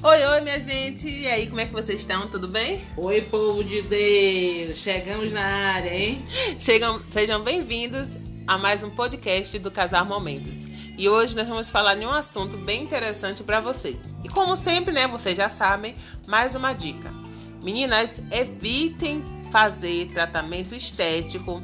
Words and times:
Oi, 0.00 0.24
oi, 0.24 0.40
minha 0.42 0.60
gente. 0.60 1.08
E 1.08 1.26
aí, 1.26 1.48
como 1.48 1.60
é 1.60 1.66
que 1.66 1.72
vocês 1.72 2.00
estão? 2.00 2.28
Tudo 2.28 2.46
bem? 2.46 2.80
Oi, 2.96 3.20
povo 3.20 3.64
de 3.64 3.82
Deus. 3.82 4.76
Chegamos 4.76 5.32
na 5.32 5.44
área, 5.44 5.92
hein? 5.92 6.22
Chegam, 6.56 7.02
sejam 7.10 7.42
bem-vindos 7.42 8.16
a 8.46 8.56
mais 8.56 8.84
um 8.84 8.90
podcast 8.90 9.58
do 9.58 9.72
Casar 9.72 10.04
Momentos. 10.04 10.52
E 10.96 11.08
hoje 11.08 11.34
nós 11.34 11.48
vamos 11.48 11.68
falar 11.68 11.96
de 11.96 12.06
um 12.06 12.12
assunto 12.12 12.56
bem 12.58 12.84
interessante 12.84 13.42
para 13.42 13.60
vocês. 13.60 14.14
E 14.22 14.28
como 14.28 14.56
sempre, 14.56 14.92
né, 14.92 15.08
vocês 15.08 15.36
já 15.36 15.48
sabem, 15.48 15.96
mais 16.28 16.54
uma 16.54 16.72
dica. 16.72 17.12
Meninas, 17.60 18.22
evitem 18.30 19.24
fazer 19.50 20.12
tratamento 20.14 20.76
estético 20.76 21.60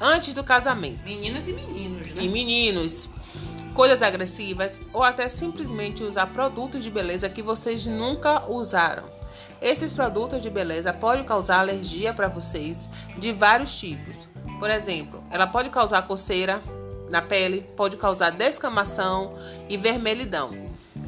antes 0.00 0.34
do 0.34 0.44
casamento. 0.44 1.02
Meninas 1.04 1.48
e 1.48 1.52
meninos, 1.52 2.06
né? 2.12 2.22
E 2.22 2.28
meninos, 2.28 3.08
coisas 3.74 4.02
agressivas 4.02 4.80
ou 4.92 5.02
até 5.02 5.28
simplesmente 5.28 6.02
usar 6.02 6.26
produtos 6.26 6.82
de 6.82 6.90
beleza 6.90 7.28
que 7.28 7.42
vocês 7.42 7.86
nunca 7.86 8.44
usaram. 8.48 9.04
Esses 9.60 9.92
produtos 9.92 10.42
de 10.42 10.50
beleza 10.50 10.92
podem 10.92 11.24
causar 11.24 11.60
alergia 11.60 12.12
para 12.12 12.28
vocês 12.28 12.88
de 13.16 13.32
vários 13.32 13.78
tipos. 13.78 14.28
Por 14.58 14.68
exemplo, 14.70 15.22
ela 15.30 15.46
pode 15.46 15.70
causar 15.70 16.02
coceira 16.02 16.62
na 17.08 17.22
pele, 17.22 17.64
pode 17.76 17.96
causar 17.96 18.30
descamação 18.30 19.34
e 19.68 19.76
vermelhidão. 19.76 20.50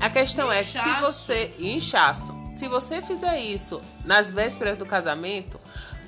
A 0.01 0.09
questão 0.09 0.53
inchaço. 0.53 0.79
é 0.79 0.83
que 0.83 0.89
se 0.89 1.01
você 1.01 1.55
inchaço, 1.59 2.35
se 2.55 2.69
você 2.69 3.03
fizer 3.03 3.39
isso 3.41 3.81
nas 4.05 4.31
vésperas 4.31 4.79
do 4.79 4.87
casamento, 4.87 5.59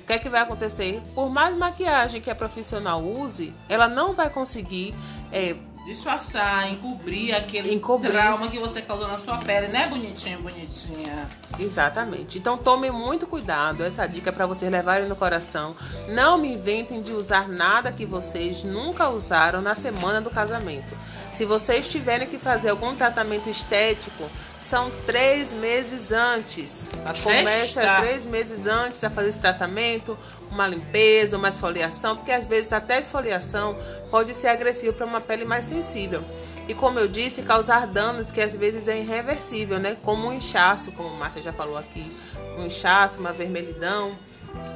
o 0.03 0.07
que 0.07 0.13
é 0.13 0.19
que 0.19 0.29
vai 0.29 0.41
acontecer? 0.41 1.03
Por 1.15 1.29
mais 1.29 1.57
maquiagem 1.57 2.21
que 2.21 2.31
a 2.31 2.35
profissional 2.35 3.03
use, 3.03 3.53
ela 3.69 3.89
não 3.89 4.15
vai 4.15 4.31
conseguir 4.31 4.95
é, 5.33 5.57
disfarçar, 5.87 6.71
encobrir 6.73 7.33
aquele 7.33 7.73
encobrir. 7.73 8.11
trauma 8.11 8.49
que 8.49 8.59
você 8.59 8.83
causou 8.83 9.07
na 9.07 9.17
sua 9.17 9.39
pele, 9.39 9.69
né, 9.69 9.89
bonitinha, 9.89 10.37
bonitinha? 10.37 11.29
Exatamente. 11.59 12.39
Então 12.39 12.59
tome 12.59 12.91
muito 12.91 13.27
cuidado. 13.27 13.85
Essa 13.85 14.07
dica 14.07 14.31
é 14.31 14.33
para 14.33 14.47
vocês 14.47 14.71
levarem 14.71 15.09
no 15.09 15.15
coração. 15.15 15.77
Não 16.09 16.37
me 16.37 16.55
inventem 16.55 17.01
de 17.01 17.13
usar 17.13 17.49
nada 17.49 17.93
que 17.93 18.05
vocês 18.05 18.65
nunca 18.65 19.09
usaram 19.09 19.63
na 19.63 19.77
semana 19.77 20.21
do 20.21 20.29
casamento. 20.29 20.93
Se 21.33 21.45
vocês 21.45 21.89
tiverem 21.89 22.27
que 22.27 22.39
fazer 22.39 22.71
algum 22.71 22.97
tratamento 22.97 23.49
estético, 23.49 24.29
são 24.69 24.91
três 25.07 25.53
meses 25.53 26.11
antes. 26.11 26.89
Começa 27.23 27.81
três 28.01 28.27
meses 28.27 28.67
antes 28.67 29.03
a 29.05 29.11
fazer 29.11 29.29
esse 29.29 29.39
tratamento, 29.39 30.19
uma 30.51 30.67
limpeza, 30.67 31.37
uma 31.37 31.49
esfoliação, 31.49 32.17
porque 32.17 32.33
às 32.33 32.47
vezes 32.47 32.73
até 32.73 32.97
a 32.97 32.99
esfoliação 32.99 33.79
pode 34.11 34.35
ser 34.35 34.49
agressivo 34.49 34.93
para 34.93 35.07
uma 35.07 35.21
pele 35.21 35.45
mais 35.45 35.65
sensível. 35.65 36.23
E 36.69 36.75
como 36.75 36.99
eu 36.99 37.07
disse, 37.07 37.43
causar 37.43 37.87
danos 37.87 38.33
que 38.33 38.41
às 38.41 38.55
vezes 38.55 38.89
é 38.89 38.99
irreversível, 38.99 39.79
né? 39.79 39.97
Como 40.03 40.27
um 40.27 40.33
inchaço, 40.33 40.91
como 40.93 41.11
a 41.11 41.13
Márcia 41.13 41.43
já 41.43 41.53
falou 41.53 41.77
aqui, 41.77 42.13
um 42.59 42.67
inchaço, 42.67 43.21
uma 43.21 43.33
vermelhidão. 43.33 44.19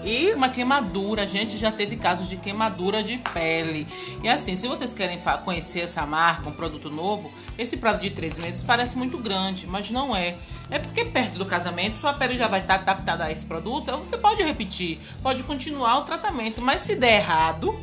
E 0.03 0.33
uma 0.33 0.49
queimadura, 0.49 1.25
a 1.25 1.27
gente 1.27 1.59
já 1.59 1.71
teve 1.71 1.97
casos 1.97 2.29
de 2.29 2.37
queimadura 2.37 3.03
de 3.03 3.19
pele. 3.19 3.87
E 4.23 4.29
assim, 4.29 4.57
se 4.57 4.67
vocês 4.67 4.95
querem 4.95 5.21
conhecer 5.45 5.81
essa 5.81 6.07
marca, 6.07 6.49
um 6.49 6.53
produto 6.53 6.89
novo, 6.89 7.31
esse 7.59 7.77
prazo 7.77 8.01
de 8.01 8.11
três 8.11 8.39
meses 8.39 8.63
parece 8.63 8.97
muito 8.97 9.19
grande, 9.19 9.67
mas 9.67 9.91
não 9.91 10.17
é. 10.17 10.37
É 10.71 10.79
porque 10.79 11.05
perto 11.05 11.39
do 11.39 11.45
casamento 11.45 11.99
sua 11.99 12.15
pele 12.15 12.37
já 12.37 12.49
vai 12.49 12.61
estar 12.61 12.77
adaptada 12.77 13.25
a 13.25 13.33
esse 13.33 13.45
produto, 13.45 13.83
então 13.83 13.99
você 13.99 14.17
pode 14.17 14.43
repetir, 14.43 14.99
pode 15.23 15.43
continuar 15.43 15.99
o 15.99 16.05
tratamento, 16.05 16.63
mas 16.63 16.81
se 16.81 16.95
der 16.95 17.17
errado, 17.17 17.79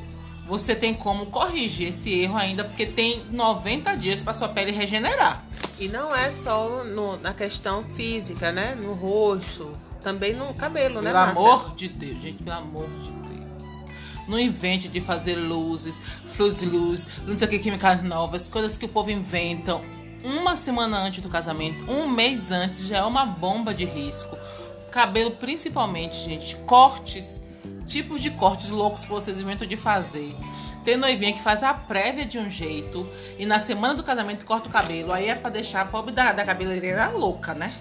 você 0.48 0.76
tem 0.76 0.96
como 0.96 1.28
corrigir 1.28 1.90
esse 1.90 2.12
erro 2.20 2.38
ainda, 2.38 2.64
porque 2.64 2.86
tem 2.86 3.22
90 3.30 3.96
dias 3.96 4.24
para 4.24 4.34
sua 4.34 4.50
pele 4.50 4.72
regenerar. 4.72 5.47
E 5.80 5.88
não 5.88 6.14
é 6.16 6.32
só 6.32 6.84
no, 6.84 7.18
na 7.18 7.34
questão 7.34 7.84
física, 7.84 8.52
né? 8.52 8.76
No 8.76 8.94
rosto, 8.94 9.72
também 10.02 10.34
no 10.34 10.54
cabelo, 10.54 11.02
né, 11.02 11.12
Pelo 11.12 11.24
amor 11.24 11.76
de 11.76 11.88
Deus, 11.88 12.22
gente, 12.22 12.44
pelo 12.44 12.58
amor 12.58 12.88
de 12.88 13.12
Deus. 13.12 13.28
Não 14.28 14.40
invente 14.40 14.88
de 14.88 15.00
fazer 15.00 15.36
luzes, 15.36 16.02
flus 16.26 16.60
de 16.60 16.66
luz, 16.66 17.08
não 17.26 17.38
sei 17.38 17.48
o 17.48 17.52
que, 17.52 17.60
químicas 17.60 18.04
novas, 18.04 18.48
coisas 18.48 18.78
que 18.78 18.86
o 18.86 18.90
povo 18.90 19.12
inventam 19.12 19.82
uma 20.24 20.56
semana 20.56 21.00
antes 21.00 21.22
do 21.22 21.30
casamento, 21.30 21.90
um 21.90 22.10
mês 22.10 22.52
antes, 22.52 22.88
já 22.88 22.98
é 22.98 23.04
uma 23.04 23.26
bomba 23.26 23.74
de 23.74 23.86
risco. 23.86 24.38
Cabelo, 24.92 25.32
principalmente, 25.32 26.18
gente, 26.18 26.56
cortes, 26.66 27.42
tipos 27.86 28.22
de 28.22 28.32
cortes 28.32 28.70
loucos 28.70 29.06
que 29.06 29.12
vocês 29.12 29.40
inventam 29.40 29.68
de 29.68 29.78
fazer. 29.78 30.36
Tem 30.88 30.96
noivinha 30.96 31.34
que 31.34 31.42
faz 31.42 31.64
a 31.64 31.74
prévia 31.74 32.26
de 32.26 32.38
um 32.38 32.50
jeito 32.50 33.06
e 33.38 33.46
na 33.46 33.60
semana 33.60 33.94
do 33.94 34.04
casamento 34.04 34.46
corta 34.46 34.70
o 34.70 34.72
cabelo. 34.72 35.12
Aí 35.12 35.28
é 35.28 35.36
pra 35.36 35.50
deixar 35.50 35.82
a 35.82 35.86
pobre 35.86 36.14
da, 36.14 36.32
da 36.32 36.46
cabeleireira 36.46 37.10
louca, 37.10 37.54
né? 37.54 37.76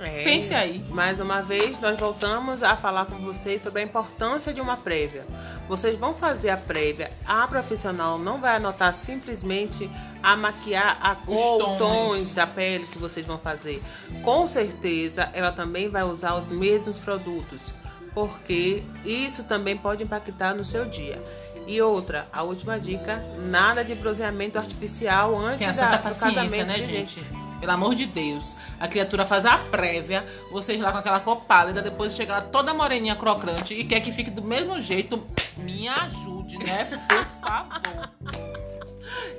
É, 0.00 0.24
Pense 0.24 0.54
aí. 0.54 0.82
Mais 0.88 1.20
uma 1.20 1.42
vez, 1.42 1.78
nós 1.80 2.00
voltamos 2.00 2.62
a 2.62 2.74
falar 2.74 3.04
com 3.04 3.18
vocês 3.18 3.60
sobre 3.60 3.82
a 3.82 3.84
importância 3.84 4.54
de 4.54 4.62
uma 4.62 4.74
prévia. 4.74 5.26
Vocês 5.68 5.98
vão 5.98 6.14
fazer 6.14 6.48
a 6.48 6.56
prévia, 6.56 7.10
a 7.26 7.46
profissional 7.46 8.18
não 8.18 8.40
vai 8.40 8.56
anotar 8.56 8.94
simplesmente 8.94 9.90
a 10.22 10.34
maquiar 10.34 10.96
a 11.02 11.14
cor, 11.14 11.58
tons. 11.58 11.78
tons 11.78 12.34
da 12.34 12.46
pele 12.46 12.86
que 12.86 12.98
vocês 12.98 13.26
vão 13.26 13.36
fazer. 13.36 13.82
Com 14.24 14.46
certeza, 14.46 15.28
ela 15.34 15.52
também 15.52 15.90
vai 15.90 16.04
usar 16.04 16.34
os 16.34 16.50
mesmos 16.50 16.98
produtos, 16.98 17.74
porque 18.14 18.82
isso 19.04 19.44
também 19.44 19.76
pode 19.76 20.02
impactar 20.02 20.54
no 20.54 20.64
seu 20.64 20.86
dia. 20.86 21.22
E 21.66 21.82
outra, 21.82 22.28
a 22.32 22.42
última 22.42 22.78
dica, 22.78 23.22
nada 23.38 23.84
de 23.84 23.94
bronzeamento 23.94 24.58
artificial 24.58 25.36
antes 25.36 25.76
da, 25.76 25.96
do 25.96 26.02
casamento, 26.02 26.64
né, 26.64 26.78
gente? 26.78 27.20
gente? 27.20 27.46
Pelo 27.58 27.72
amor 27.72 27.94
de 27.94 28.06
Deus. 28.06 28.54
A 28.78 28.86
criatura 28.86 29.24
faz 29.24 29.44
a 29.44 29.58
prévia, 29.58 30.24
vocês 30.52 30.80
lá 30.80 30.92
com 30.92 30.98
aquela 30.98 31.20
cor 31.20 31.40
pálida, 31.44 31.82
depois 31.82 32.14
chega 32.14 32.34
lá 32.34 32.40
toda 32.40 32.72
moreninha 32.72 33.16
crocante 33.16 33.74
e 33.74 33.82
quer 33.82 34.00
que 34.00 34.12
fique 34.12 34.30
do 34.30 34.42
mesmo 34.42 34.80
jeito. 34.80 35.20
Me 35.56 35.88
ajude, 35.88 36.58
né? 36.58 36.84
Por 37.08 37.48
favor. 37.48 38.10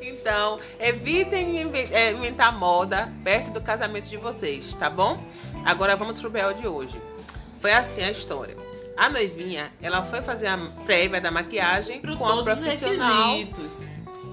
Então, 0.01 0.59
evitem 0.79 1.59
é, 1.91 2.11
inventar 2.11 2.57
moda 2.57 3.11
perto 3.23 3.51
do 3.51 3.61
casamento 3.61 4.07
de 4.07 4.17
vocês, 4.17 4.73
tá 4.73 4.89
bom? 4.89 5.21
Agora 5.65 5.95
vamos 5.95 6.19
pro 6.19 6.29
BL 6.29 6.53
de 6.59 6.67
hoje. 6.67 6.99
Foi 7.59 7.73
assim 7.73 8.03
a 8.03 8.11
história. 8.11 8.55
A 8.97 9.09
noivinha, 9.09 9.71
ela 9.81 10.03
foi 10.03 10.21
fazer 10.21 10.47
a 10.47 10.57
prévia 10.85 11.21
da 11.21 11.29
maquiagem 11.29 12.01
Pro 12.01 12.17
com 12.17 12.25
a 12.25 12.43
profissional. 12.43 13.37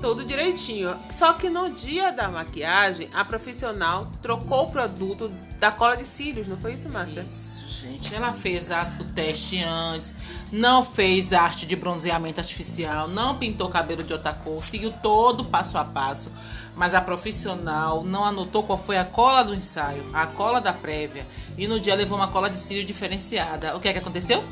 Tudo 0.01 0.25
direitinho. 0.25 0.97
Só 1.11 1.35
que 1.35 1.51
no 1.51 1.71
dia 1.71 2.11
da 2.11 2.29
maquiagem, 2.29 3.09
a 3.13 3.25
profissional 3.25 4.11
trocou 4.23 4.65
o 4.65 4.71
produto 4.71 5.31
da 5.65 5.73
cola 5.73 5.97
de 5.97 6.07
cílios, 6.07 6.47
não 6.47 6.59
foi 6.59 6.75
isso, 6.75 6.91
Márcia? 6.91 7.23
Isso, 7.23 7.67
gente. 7.81 8.15
Ela 8.15 8.35
fez 8.35 8.71
a, 8.71 8.83
o 9.01 9.05
teste 9.05 9.63
antes, 9.63 10.15
não 10.53 10.85
fez 10.85 11.33
arte 11.33 11.65
de 11.65 11.75
bronzeamento 11.75 12.39
artificial, 12.39 13.09
não 13.09 13.39
pintou 13.39 13.71
cabelo 13.71 14.05
de 14.05 14.13
outra 14.13 14.35
cor, 14.35 14.63
seguiu 14.63 14.93
todo 15.03 15.43
passo 15.43 15.79
a 15.79 15.85
passo. 15.85 16.31
Mas 16.77 16.93
a 16.93 17.01
profissional 17.01 18.05
não 18.05 18.27
anotou 18.27 18.63
qual 18.63 18.77
foi 18.77 18.99
a 18.99 19.07
cola 19.07 19.43
do 19.43 19.55
ensaio, 19.55 20.05
a 20.13 20.27
cola 20.27 20.61
da 20.61 20.73
prévia. 20.73 21.25
E 21.57 21.67
no 21.67 21.81
dia 21.81 21.95
levou 21.95 22.19
uma 22.19 22.29
cola 22.29 22.51
de 22.51 22.59
cílio 22.59 22.85
diferenciada. 22.85 23.75
O 23.75 23.81
que 23.81 23.89
é 23.89 23.95
que 23.95 23.99
aconteceu? 23.99 24.45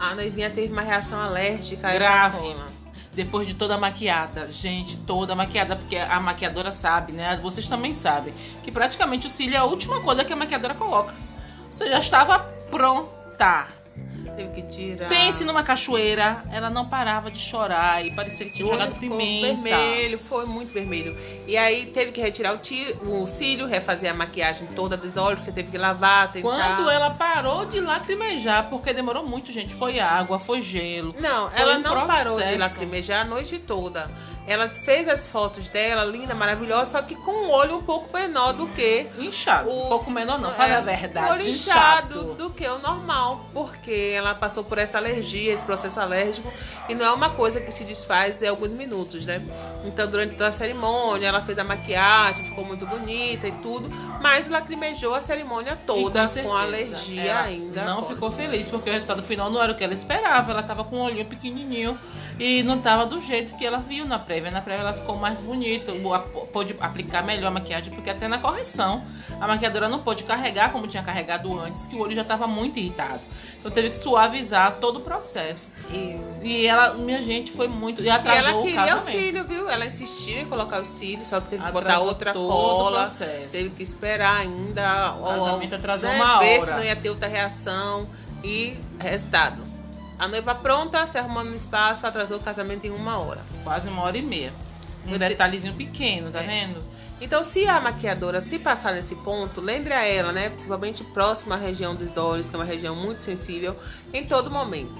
A 0.00 0.14
noivinha 0.14 0.48
teve 0.48 0.72
uma 0.72 0.80
reação 0.80 1.20
alérgica 1.20 1.88
a 1.88 1.92
Grave. 1.92 2.56
Depois 3.14 3.46
de 3.46 3.54
toda 3.54 3.78
maquiada. 3.78 4.50
Gente, 4.50 4.96
toda 4.98 5.34
maquiada, 5.34 5.76
porque 5.76 5.96
a 5.96 6.20
maquiadora 6.20 6.72
sabe, 6.72 7.12
né? 7.12 7.38
Vocês 7.42 7.68
também 7.68 7.94
sabem 7.94 8.34
que 8.62 8.70
praticamente 8.70 9.26
o 9.26 9.30
cílio 9.30 9.54
é 9.54 9.58
a 9.58 9.64
última 9.64 10.00
coisa 10.00 10.24
que 10.24 10.32
a 10.32 10.36
maquiadora 10.36 10.74
coloca. 10.74 11.14
Você 11.70 11.88
já 11.88 11.98
estava 11.98 12.38
pronta. 12.70 13.66
Teve 14.36 14.60
que 14.60 14.62
tirar. 14.62 15.08
Pense 15.08 15.44
numa 15.44 15.62
cachoeira, 15.62 16.42
ela 16.52 16.70
não 16.70 16.88
parava 16.88 17.30
de 17.30 17.38
chorar 17.38 18.04
e 18.04 18.10
parecia 18.10 18.46
que 18.46 18.52
tinha 18.52 18.68
jogado 18.68 18.94
pimenta. 18.98 19.54
vermelho, 19.54 20.18
foi 20.18 20.44
muito 20.44 20.72
vermelho. 20.72 21.16
E 21.46 21.56
aí 21.56 21.86
teve 21.86 22.12
que 22.12 22.20
retirar 22.20 22.54
o, 22.54 22.58
tiro, 22.58 23.22
o 23.22 23.26
cílio, 23.26 23.66
refazer 23.66 24.10
a 24.10 24.14
maquiagem 24.14 24.66
toda 24.74 24.96
dos 24.96 25.16
olhos, 25.16 25.38
porque 25.38 25.52
teve 25.52 25.70
que 25.70 25.78
lavar, 25.78 26.32
tentar. 26.32 26.48
Quando 26.48 26.90
ela 26.90 27.10
parou 27.10 27.64
de 27.64 27.80
lacrimejar, 27.80 28.68
porque 28.68 28.92
demorou 28.92 29.24
muito, 29.26 29.52
gente, 29.52 29.74
foi 29.74 30.00
água, 30.00 30.38
foi 30.38 30.60
gelo. 30.62 31.14
Não, 31.20 31.50
ela 31.54 31.76
um 31.76 31.80
não 31.80 31.90
processo. 31.90 32.06
parou 32.06 32.40
de 32.40 32.56
lacrimejar 32.56 33.20
a 33.22 33.24
noite 33.24 33.58
toda. 33.58 34.10
Ela 34.46 34.68
fez 34.68 35.08
as 35.08 35.26
fotos 35.26 35.68
dela, 35.68 36.04
linda, 36.04 36.34
maravilhosa, 36.34 36.92
só 36.92 37.02
que 37.02 37.14
com 37.14 37.32
um 37.32 37.50
olho 37.50 37.76
um 37.78 37.82
pouco 37.82 38.14
menor 38.14 38.52
do 38.52 38.66
que. 38.68 39.06
Inchado. 39.18 39.70
O, 39.70 39.86
um 39.86 39.88
pouco 39.88 40.10
menor, 40.10 40.38
não, 40.38 40.50
fala 40.50 40.74
é, 40.74 40.76
a 40.76 40.80
verdade. 40.80 41.32
Olho 41.32 41.48
inchado, 41.48 42.18
inchado 42.18 42.34
do 42.34 42.50
que 42.50 42.66
o 42.66 42.78
normal, 42.78 43.46
porque 43.54 44.12
ela 44.14 44.34
passou 44.34 44.62
por 44.62 44.76
essa 44.76 44.98
alergia, 44.98 45.52
esse 45.52 45.64
processo 45.64 45.98
alérgico, 45.98 46.52
e 46.88 46.94
não 46.94 47.06
é 47.06 47.10
uma 47.10 47.30
coisa 47.30 47.58
que 47.58 47.72
se 47.72 47.84
desfaz 47.84 48.42
em 48.42 48.48
alguns 48.48 48.70
minutos, 48.70 49.24
né? 49.24 49.42
Então, 49.84 50.06
durante 50.06 50.32
toda 50.32 50.48
a 50.48 50.52
cerimônia, 50.52 51.28
ela 51.28 51.40
fez 51.40 51.58
a 51.58 51.64
maquiagem, 51.64 52.44
ficou 52.44 52.64
muito 52.64 52.84
bonita 52.84 53.48
e 53.48 53.52
tudo, 53.52 53.88
mas 54.20 54.48
lacrimejou 54.48 55.14
a 55.14 55.22
cerimônia 55.22 55.78
toda 55.86 56.28
com, 56.28 56.42
com 56.42 56.52
alergia 56.54 57.40
ainda. 57.40 57.84
Não 57.84 58.04
ficou 58.04 58.30
feliz, 58.30 58.68
porque 58.68 58.90
o 58.90 58.92
resultado 58.92 59.22
final 59.22 59.50
não 59.50 59.62
era 59.62 59.72
o 59.72 59.74
que 59.74 59.84
ela 59.84 59.94
esperava. 59.94 60.52
Ela 60.52 60.62
tava 60.62 60.84
com 60.84 60.96
um 60.96 61.02
olhinho 61.02 61.24
pequenininho 61.24 61.98
e 62.38 62.62
não 62.62 62.80
tava 62.80 63.06
do 63.06 63.20
jeito 63.20 63.56
que 63.56 63.64
ela 63.64 63.78
viu 63.78 64.04
na 64.04 64.18
pré 64.18 64.33
prévia. 64.34 64.50
Na 64.50 64.60
prévia 64.60 64.82
ela 64.82 64.94
ficou 64.94 65.16
mais 65.16 65.42
bonita, 65.42 65.92
pôde 66.52 66.74
aplicar 66.80 67.22
melhor 67.22 67.48
a 67.48 67.50
maquiagem, 67.50 67.92
porque 67.92 68.10
até 68.10 68.28
na 68.28 68.38
correção 68.38 69.04
a 69.40 69.46
maquiadora 69.46 69.88
não 69.88 70.00
pôde 70.00 70.24
carregar 70.24 70.72
como 70.72 70.86
tinha 70.86 71.02
carregado 71.02 71.58
antes, 71.58 71.86
que 71.86 71.94
o 71.94 72.00
olho 72.00 72.14
já 72.14 72.22
estava 72.22 72.46
muito 72.46 72.78
irritado. 72.78 73.20
Então 73.58 73.70
teve 73.70 73.90
que 73.90 73.96
suavizar 73.96 74.76
todo 74.80 74.98
o 74.98 75.00
processo. 75.00 75.68
E, 75.90 76.20
e 76.42 76.66
ela, 76.66 76.94
minha 76.94 77.22
gente, 77.22 77.50
foi 77.50 77.66
muito. 77.66 78.02
E 78.02 78.10
atrasou 78.10 78.66
e 78.66 78.74
ela 78.76 78.86
queria 78.86 78.96
o, 78.96 78.98
o 78.98 79.00
cílio, 79.00 79.44
viu? 79.44 79.70
Ela 79.70 79.86
insistia 79.86 80.42
em 80.42 80.46
colocar 80.46 80.82
o 80.82 80.86
cílio, 80.86 81.24
só 81.24 81.40
que 81.40 81.48
teve 81.48 81.64
que 81.64 81.72
botar 81.72 82.00
outra 82.00 82.32
cola. 82.32 83.10
Teve 83.50 83.70
que 83.70 83.82
esperar 83.82 84.40
ainda. 84.40 85.14
O 85.14 85.24
casamento 85.24 85.74
atrasou 85.76 86.10
né, 86.10 86.16
uma 86.16 86.38
ver 86.40 86.60
hora. 86.60 86.66
se 86.66 86.72
não 86.72 86.84
ia 86.84 86.96
ter 86.96 87.08
outra 87.08 87.28
reação. 87.28 88.06
E 88.42 88.76
resultado. 89.00 89.73
A 90.18 90.28
noiva 90.28 90.54
pronta, 90.54 91.06
se 91.06 91.18
arrumando 91.18 91.50
no 91.50 91.56
espaço, 91.56 92.06
atrasou 92.06 92.38
o 92.38 92.40
casamento 92.40 92.86
em 92.86 92.90
uma 92.90 93.18
hora. 93.18 93.40
Quase 93.62 93.88
uma 93.88 94.02
hora 94.02 94.16
e 94.16 94.22
meia. 94.22 94.52
Um 95.06 95.18
detalhezinho 95.18 95.74
pequeno, 95.74 96.30
tá 96.30 96.40
é. 96.40 96.46
vendo? 96.46 96.82
Então, 97.20 97.44
se 97.44 97.66
a 97.66 97.80
maquiadora 97.80 98.40
se 98.40 98.58
passar 98.58 98.92
nesse 98.92 99.14
ponto, 99.16 99.60
lembre 99.60 99.92
a 99.92 100.06
ela, 100.06 100.32
né? 100.32 100.50
Principalmente 100.50 101.04
próximo 101.04 101.54
à 101.54 101.56
região 101.56 101.94
dos 101.94 102.16
olhos, 102.16 102.46
que 102.46 102.54
é 102.54 102.58
uma 102.58 102.64
região 102.64 102.94
muito 102.94 103.22
sensível, 103.22 103.76
em 104.12 104.26
todo 104.26 104.50
momento. 104.50 104.94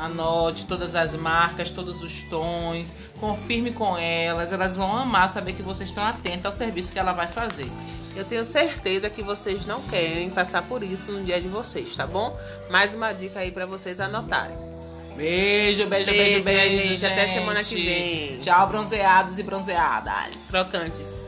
Anote 0.00 0.66
todas 0.66 0.94
as 0.94 1.14
marcas, 1.14 1.70
todos 1.70 2.02
os 2.02 2.22
tons, 2.24 2.92
confirme 3.18 3.72
com 3.72 3.96
elas, 3.96 4.52
elas 4.52 4.76
vão 4.76 4.96
amar 4.96 5.28
saber 5.28 5.52
que 5.52 5.62
vocês 5.62 5.88
estão 5.88 6.04
atentos 6.04 6.46
ao 6.46 6.52
serviço 6.52 6.92
que 6.92 6.98
ela 6.98 7.12
vai 7.12 7.26
fazer. 7.26 7.68
Eu 8.14 8.24
tenho 8.24 8.44
certeza 8.44 9.10
que 9.10 9.22
vocês 9.22 9.66
não 9.66 9.82
querem 9.82 10.30
passar 10.30 10.62
por 10.62 10.82
isso 10.82 11.12
no 11.12 11.22
dia 11.22 11.40
de 11.40 11.48
vocês, 11.48 11.94
tá 11.94 12.06
bom? 12.06 12.36
Mais 12.70 12.94
uma 12.94 13.12
dica 13.12 13.40
aí 13.40 13.50
para 13.50 13.66
vocês 13.66 14.00
anotarem. 14.00 14.56
Beijo, 15.16 15.86
beijo, 15.86 16.10
beijo, 16.10 16.44
beijo, 16.44 16.44
beijo, 16.44 16.88
gente. 16.88 17.06
Até 17.06 17.26
semana 17.26 17.62
que 17.62 17.74
vem. 17.84 18.38
Tchau, 18.38 18.68
bronzeados 18.68 19.38
e 19.38 19.42
bronzeadas. 19.42 20.36
Trocantes. 20.48 21.27